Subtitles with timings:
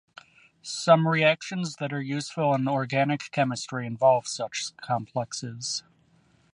[0.63, 5.83] Some reactions that are useful in organic chemistry involve such complexes.